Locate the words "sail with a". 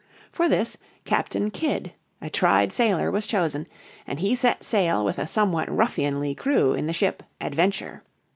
4.63-5.27